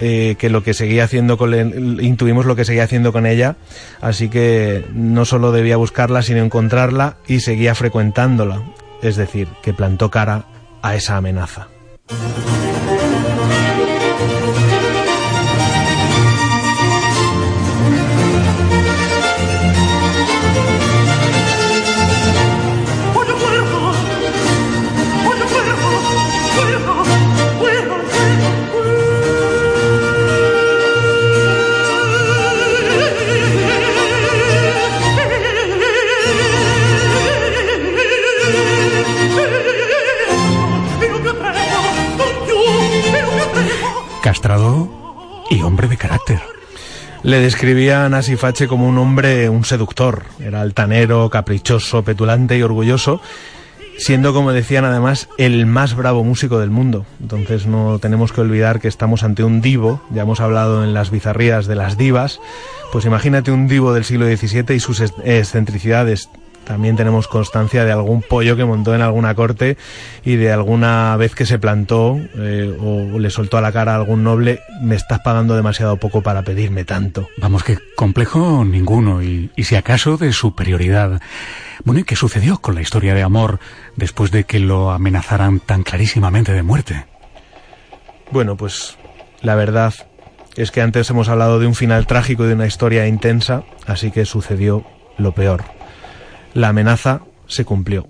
eh, 0.00 0.36
que 0.38 0.48
lo 0.48 0.62
que 0.62 0.74
seguía 0.74 1.04
haciendo 1.04 1.36
con 1.36 1.54
intuimos 2.02 2.46
lo 2.46 2.54
que 2.56 2.64
seguía 2.64 2.84
haciendo 2.84 3.12
con 3.12 3.26
ella, 3.26 3.56
así 4.00 4.28
que 4.28 4.84
no 4.92 5.24
solo 5.24 5.50
debía 5.52 5.76
buscarla, 5.76 6.22
sino 6.22 6.42
encontrarla 6.42 7.16
y 7.26 7.40
seguía 7.40 7.74
frecuentándola. 7.74 8.62
Es 9.02 9.16
decir, 9.16 9.48
que 9.62 9.72
plantó 9.72 10.10
cara 10.10 10.46
a 10.82 10.94
esa 10.94 11.16
amenaza. 11.16 11.68
Le 47.28 47.40
describían 47.40 48.14
a 48.14 48.22
Sifache 48.22 48.66
como 48.68 48.88
un 48.88 48.96
hombre, 48.96 49.50
un 49.50 49.64
seductor. 49.66 50.22
Era 50.40 50.62
altanero, 50.62 51.28
caprichoso, 51.28 52.02
petulante 52.02 52.56
y 52.56 52.62
orgulloso, 52.62 53.20
siendo, 53.98 54.32
como 54.32 54.52
decían 54.54 54.86
además, 54.86 55.28
el 55.36 55.66
más 55.66 55.94
bravo 55.94 56.24
músico 56.24 56.58
del 56.58 56.70
mundo. 56.70 57.04
Entonces 57.20 57.66
no 57.66 57.98
tenemos 57.98 58.32
que 58.32 58.40
olvidar 58.40 58.80
que 58.80 58.88
estamos 58.88 59.24
ante 59.24 59.44
un 59.44 59.60
divo, 59.60 60.00
ya 60.10 60.22
hemos 60.22 60.40
hablado 60.40 60.82
en 60.84 60.94
las 60.94 61.10
bizarrías 61.10 61.66
de 61.66 61.74
las 61.74 61.98
divas, 61.98 62.40
pues 62.92 63.04
imagínate 63.04 63.50
un 63.50 63.68
divo 63.68 63.92
del 63.92 64.04
siglo 64.04 64.24
XVII 64.26 64.74
y 64.74 64.80
sus 64.80 65.00
es- 65.00 65.12
excentricidades. 65.22 66.30
También 66.68 66.96
tenemos 66.96 67.28
constancia 67.28 67.86
de 67.86 67.92
algún 67.92 68.20
pollo 68.20 68.54
que 68.54 68.66
montó 68.66 68.94
en 68.94 69.00
alguna 69.00 69.34
corte 69.34 69.78
y 70.22 70.36
de 70.36 70.52
alguna 70.52 71.16
vez 71.16 71.34
que 71.34 71.46
se 71.46 71.58
plantó 71.58 72.20
eh, 72.36 72.76
o 72.78 73.18
le 73.18 73.30
soltó 73.30 73.56
a 73.56 73.62
la 73.62 73.72
cara 73.72 73.92
a 73.92 73.96
algún 73.96 74.22
noble, 74.22 74.60
me 74.82 74.94
estás 74.94 75.20
pagando 75.20 75.56
demasiado 75.56 75.96
poco 75.96 76.20
para 76.22 76.42
pedirme 76.42 76.84
tanto. 76.84 77.26
Vamos, 77.38 77.64
que 77.64 77.78
complejo 77.96 78.66
ninguno 78.66 79.22
y, 79.22 79.50
y 79.56 79.64
si 79.64 79.76
acaso 79.76 80.18
de 80.18 80.30
superioridad. 80.34 81.22
Bueno, 81.84 82.00
¿y 82.02 82.04
qué 82.04 82.16
sucedió 82.16 82.58
con 82.58 82.74
la 82.74 82.82
historia 82.82 83.14
de 83.14 83.22
amor 83.22 83.60
después 83.96 84.30
de 84.30 84.44
que 84.44 84.58
lo 84.58 84.90
amenazaran 84.90 85.60
tan 85.60 85.84
clarísimamente 85.84 86.52
de 86.52 86.62
muerte? 86.62 87.06
Bueno, 88.30 88.58
pues 88.58 88.98
la 89.40 89.54
verdad 89.54 89.94
es 90.54 90.70
que 90.70 90.82
antes 90.82 91.08
hemos 91.08 91.30
hablado 91.30 91.60
de 91.60 91.66
un 91.66 91.74
final 91.74 92.06
trágico 92.06 92.44
y 92.44 92.48
de 92.48 92.54
una 92.54 92.66
historia 92.66 93.06
intensa, 93.06 93.62
así 93.86 94.10
que 94.10 94.26
sucedió 94.26 94.84
lo 95.16 95.32
peor. 95.32 95.77
La 96.54 96.68
amenaza 96.68 97.20
se 97.46 97.64
cumplió. 97.64 98.06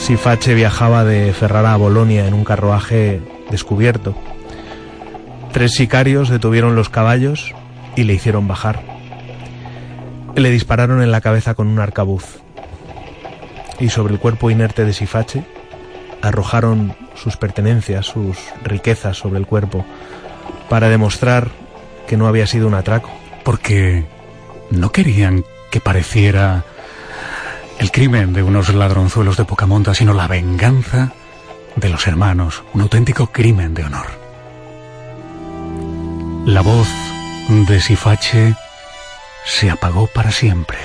Sifache 0.00 0.54
viajaba 0.54 1.04
de 1.04 1.32
Ferrara 1.34 1.74
a 1.74 1.76
Bolonia 1.76 2.26
en 2.26 2.32
un 2.32 2.42
carruaje 2.42 3.20
descubierto. 3.50 4.14
Tres 5.52 5.74
sicarios 5.74 6.30
detuvieron 6.30 6.74
los 6.74 6.88
caballos 6.88 7.54
y 7.96 8.04
le 8.04 8.14
hicieron 8.14 8.48
bajar. 8.48 8.82
Le 10.34 10.50
dispararon 10.50 11.02
en 11.02 11.12
la 11.12 11.20
cabeza 11.20 11.54
con 11.54 11.68
un 11.68 11.78
arcabuz. 11.78 12.40
Y 13.78 13.90
sobre 13.90 14.14
el 14.14 14.20
cuerpo 14.20 14.50
inerte 14.50 14.86
de 14.86 14.94
Sifache 14.94 15.44
arrojaron 16.22 16.96
sus 17.14 17.36
pertenencias, 17.36 18.06
sus 18.06 18.38
riquezas 18.64 19.18
sobre 19.18 19.38
el 19.38 19.46
cuerpo, 19.46 19.84
para 20.70 20.88
demostrar 20.88 21.50
que 22.08 22.16
no 22.16 22.26
había 22.26 22.46
sido 22.46 22.66
un 22.66 22.74
atraco. 22.74 23.10
Porque 23.44 24.06
no 24.70 24.92
querían 24.92 25.44
que 25.70 25.80
pareciera 25.80 26.64
el 27.80 27.90
crimen 27.90 28.34
de 28.34 28.42
unos 28.42 28.74
ladronzuelos 28.74 29.38
de 29.38 29.46
poca 29.46 29.64
monta, 29.64 29.94
sino 29.94 30.12
la 30.12 30.28
venganza 30.28 31.12
de 31.76 31.88
los 31.88 32.06
hermanos, 32.06 32.62
un 32.74 32.82
auténtico 32.82 33.28
crimen 33.28 33.72
de 33.72 33.84
honor. 33.84 34.06
La 36.44 36.60
voz 36.60 36.88
de 37.48 37.80
Sifache 37.80 38.54
se 39.46 39.70
apagó 39.70 40.08
para 40.08 40.30
siempre. 40.30 40.76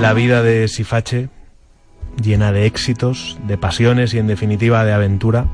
La 0.00 0.14
vida 0.14 0.44
de 0.44 0.68
Sifache, 0.68 1.28
llena 2.22 2.52
de 2.52 2.66
éxitos, 2.66 3.36
de 3.48 3.58
pasiones 3.58 4.14
y 4.14 4.18
en 4.18 4.28
definitiva 4.28 4.84
de 4.84 4.92
aventura, 4.92 5.48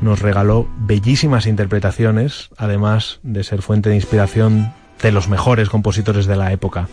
nos 0.00 0.20
regaló 0.20 0.66
bellísimas 0.78 1.46
interpretaciones, 1.46 2.48
además 2.56 3.20
de 3.22 3.44
ser 3.44 3.60
fuente 3.60 3.90
de 3.90 3.96
inspiración 3.96 4.72
de 5.02 5.12
los 5.12 5.28
mejores 5.28 5.68
compositores 5.68 6.26
de 6.26 6.36
la 6.36 6.50
época. 6.50 6.88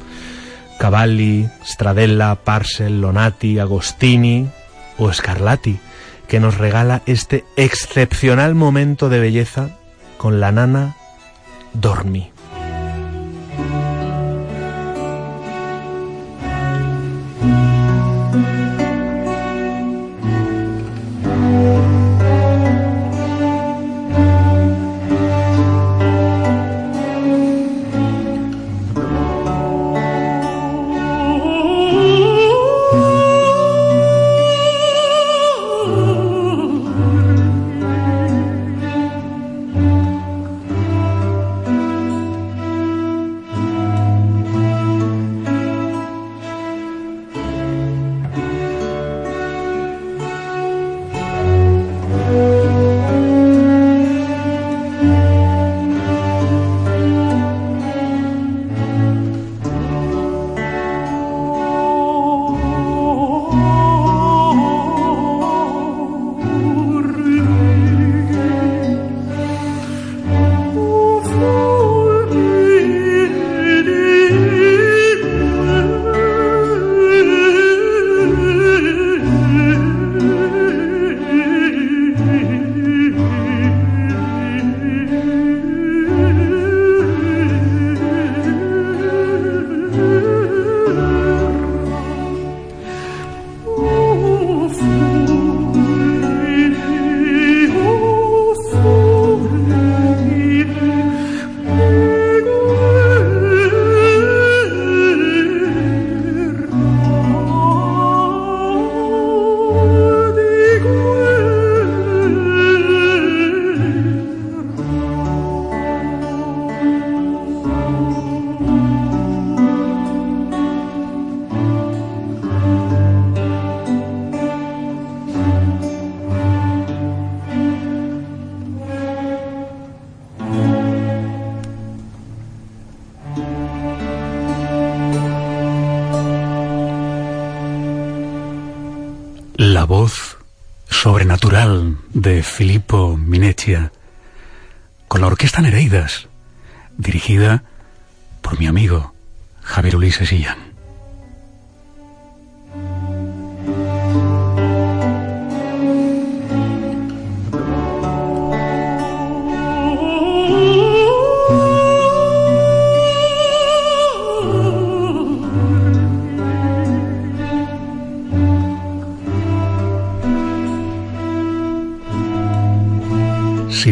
Cavalli, 0.77 1.47
Stradella, 1.65 2.35
Parcel, 2.35 2.99
Lonati, 2.99 3.57
Agostini 3.57 4.49
o 4.97 5.11
Scarlatti, 5.13 5.79
que 6.27 6.41
nos 6.41 6.57
regala 6.57 7.01
este 7.05 7.45
excepcional 7.55 8.53
momento 8.53 9.07
de 9.07 9.19
belleza 9.19 9.69
con 10.17 10.41
la 10.41 10.51
nana 10.51 10.97
Dormi. 11.73 12.34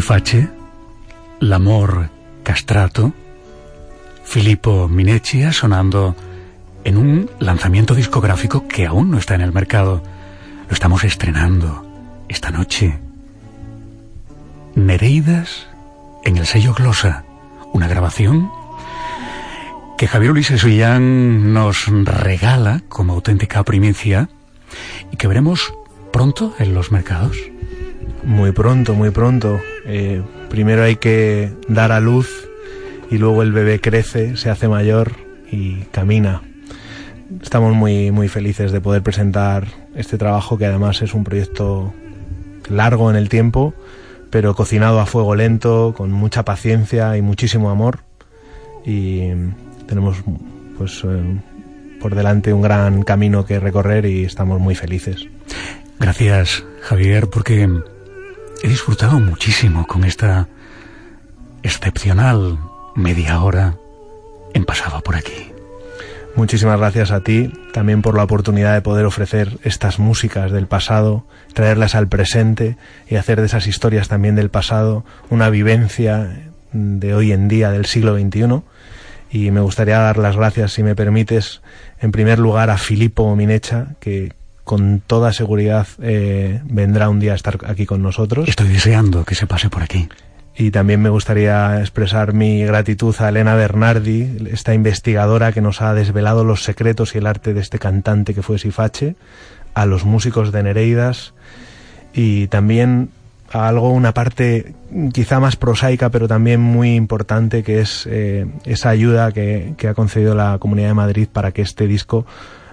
Si 0.03 0.07
face, 0.07 0.49
l'amor 1.39 2.09
castrato, 2.43 3.13
Filippo 4.25 4.89
Mineccia 4.89 5.53
sonando 5.53 6.13
en 6.83 6.97
un 6.97 7.29
lanzamiento 7.39 7.95
discográfico 7.95 8.67
que 8.67 8.85
aún 8.85 9.11
no 9.11 9.17
está 9.17 9.35
en 9.35 9.39
el 9.39 9.53
mercado. 9.53 10.03
Lo 10.67 10.73
estamos 10.73 11.05
estrenando 11.05 11.87
esta 12.27 12.51
noche. 12.51 12.99
Nereidas 14.75 15.69
en 16.25 16.35
el 16.35 16.47
sello 16.47 16.73
Glosa, 16.73 17.23
una 17.71 17.87
grabación 17.87 18.51
que 19.97 20.09
Javier 20.09 20.31
Ulises 20.31 20.65
Ullán 20.65 21.53
nos 21.53 21.87
regala 21.87 22.81
como 22.89 23.13
auténtica 23.13 23.63
primicia 23.63 24.27
y 25.13 25.15
que 25.15 25.29
veremos 25.29 25.73
pronto 26.11 26.53
en 26.59 26.73
los 26.73 26.91
mercados. 26.91 27.37
Muy 28.25 28.51
pronto, 28.51 28.95
muy 28.95 29.09
pronto. 29.11 29.61
Eh, 29.85 30.21
primero 30.49 30.83
hay 30.83 30.95
que 30.95 31.51
dar 31.67 31.91
a 31.91 31.99
luz 31.99 32.47
y 33.09 33.17
luego 33.17 33.43
el 33.43 33.51
bebé 33.51 33.79
crece, 33.79 34.37
se 34.37 34.49
hace 34.49 34.67
mayor 34.67 35.13
y 35.51 35.81
camina. 35.91 36.41
Estamos 37.41 37.73
muy, 37.73 38.11
muy 38.11 38.27
felices 38.27 38.71
de 38.71 38.81
poder 38.81 39.01
presentar 39.01 39.67
este 39.95 40.17
trabajo 40.17 40.57
que 40.57 40.65
además 40.65 41.01
es 41.01 41.13
un 41.13 41.23
proyecto 41.23 41.93
largo 42.69 43.09
en 43.09 43.15
el 43.15 43.29
tiempo, 43.29 43.73
pero 44.29 44.55
cocinado 44.55 44.99
a 44.99 45.05
fuego 45.05 45.35
lento, 45.35 45.93
con 45.95 46.11
mucha 46.11 46.43
paciencia 46.43 47.17
y 47.17 47.21
muchísimo 47.21 47.69
amor. 47.69 47.99
Y 48.85 49.29
tenemos 49.87 50.17
pues 50.77 51.03
eh, 51.05 51.39
por 52.01 52.15
delante 52.15 52.53
un 52.53 52.61
gran 52.61 53.03
camino 53.03 53.45
que 53.45 53.59
recorrer 53.59 54.05
y 54.05 54.23
estamos 54.25 54.59
muy 54.59 54.75
felices. 54.75 55.27
Gracias, 55.99 56.63
Javier, 56.81 57.29
porque 57.29 57.69
he 58.63 58.69
disfrutado 58.69 59.19
muchísimo 59.19 59.85
con 59.85 60.05
esta 60.05 60.47
excepcional 61.63 62.57
media 62.95 63.41
hora 63.41 63.75
en 64.53 64.63
pasado 64.63 65.01
por 65.01 65.17
aquí. 65.17 65.51
Muchísimas 66.35 66.79
gracias 66.79 67.11
a 67.11 67.19
ti 67.19 67.51
también 67.73 68.01
por 68.01 68.15
la 68.15 68.23
oportunidad 68.23 68.73
de 68.73 68.81
poder 68.81 69.05
ofrecer 69.05 69.59
estas 69.63 69.99
músicas 69.99 70.51
del 70.51 70.67
pasado, 70.67 71.25
traerlas 71.53 71.93
al 71.93 72.07
presente 72.07 72.77
y 73.09 73.17
hacer 73.17 73.41
de 73.41 73.47
esas 73.47 73.67
historias 73.67 74.07
también 74.07 74.35
del 74.35 74.49
pasado 74.49 75.03
una 75.29 75.49
vivencia 75.49 76.49
de 76.71 77.13
hoy 77.13 77.33
en 77.33 77.49
día 77.49 77.69
del 77.69 77.85
siglo 77.85 78.17
XXI. 78.17 78.61
Y 79.29 79.51
me 79.51 79.59
gustaría 79.59 79.99
dar 79.99 80.17
las 80.17 80.37
gracias, 80.37 80.71
si 80.71 80.83
me 80.83 80.95
permites, 80.95 81.61
en 81.99 82.13
primer 82.13 82.39
lugar 82.39 82.69
a 82.69 82.77
Filippo 82.77 83.35
Minecha, 83.35 83.95
que 83.99 84.31
con 84.63 85.01
toda 85.05 85.33
seguridad 85.33 85.87
eh, 86.01 86.61
vendrá 86.65 87.09
un 87.09 87.19
día 87.19 87.33
a 87.33 87.35
estar 87.35 87.59
aquí 87.67 87.85
con 87.85 88.01
nosotros. 88.01 88.47
Estoy 88.47 88.69
deseando 88.69 89.25
que 89.25 89.35
se 89.35 89.47
pase 89.47 89.69
por 89.69 89.83
aquí. 89.83 90.07
Y 90.55 90.69
también 90.71 91.01
me 91.01 91.09
gustaría 91.09 91.79
expresar 91.79 92.33
mi 92.33 92.63
gratitud 92.63 93.15
a 93.19 93.29
Elena 93.29 93.55
Bernardi, 93.55 94.37
esta 94.51 94.73
investigadora 94.73 95.51
que 95.51 95.61
nos 95.61 95.81
ha 95.81 95.93
desvelado 95.95 96.43
los 96.43 96.63
secretos 96.63 97.15
y 97.15 97.17
el 97.17 97.27
arte 97.27 97.53
de 97.53 97.59
este 97.59 97.79
cantante 97.79 98.35
que 98.35 98.43
fue 98.43 98.59
Sifache, 98.59 99.15
a 99.73 99.87
los 99.87 100.05
músicos 100.05 100.51
de 100.51 100.61
Nereidas 100.61 101.33
y 102.13 102.47
también 102.47 103.09
a 103.51 103.67
algo, 103.67 103.91
una 103.91 104.13
parte 104.13 104.75
quizá 105.11 105.39
más 105.39 105.55
prosaica, 105.55 106.09
pero 106.09 106.27
también 106.27 106.59
muy 106.59 106.95
importante, 106.95 107.63
que 107.63 107.79
es 107.79 108.07
eh, 108.09 108.45
esa 108.65 108.89
ayuda 108.89 109.31
que, 109.31 109.73
que 109.77 109.87
ha 109.87 109.93
concedido 109.95 110.35
la 110.35 110.57
Comunidad 110.59 110.89
de 110.89 110.93
Madrid 110.93 111.27
para 111.31 111.51
que 111.51 111.63
este 111.63 111.87
disco 111.87 112.27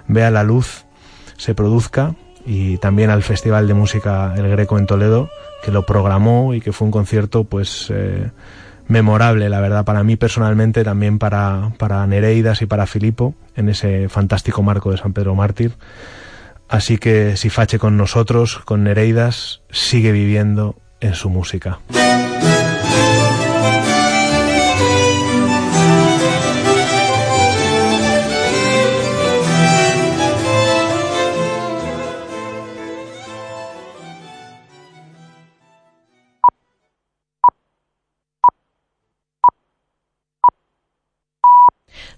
vea 0.07 0.31
la 0.31 0.43
luz, 0.43 0.85
se 1.41 1.55
produzca 1.55 2.15
y 2.45 2.77
también 2.79 3.09
al 3.09 3.23
Festival 3.23 3.67
de 3.67 3.75
Música 3.75 4.35
El 4.37 4.49
Greco 4.49 4.79
en 4.79 4.87
Toledo, 4.87 5.31
que 5.63 5.71
lo 5.71 5.87
programó 5.87 6.53
y 6.53 6.61
que 6.61 6.73
fue 6.73 6.85
un 6.85 6.93
concierto 6.93 7.45
pues 7.45 7.91
eh, 7.91 8.31
memorable, 8.89 9.49
la 9.49 9.61
verdad, 9.61 9.87
para 9.87 10.03
mí 10.03 10.17
personalmente, 10.17 10.85
también 10.85 11.19
para, 11.19 11.73
para 11.79 12.07
Nereidas 12.07 12.61
y 12.61 12.67
para 12.67 12.87
Filipo, 12.87 13.35
en 13.57 13.71
ese 13.71 14.11
fantástico 14.11 14.63
marco 14.63 14.91
de 14.91 14.99
San 14.99 15.15
Pedro 15.15 15.35
Mártir. 15.35 15.73
Así 16.69 16.99
que 16.99 17.37
si 17.39 17.49
Fache 17.49 17.79
con 17.79 17.97
nosotros, 17.97 18.59
con 18.59 18.85
Nereidas, 18.85 19.63
sigue 19.71 20.13
viviendo 20.13 20.77
en 21.01 21.15
su 21.15 21.31
música. 21.31 21.81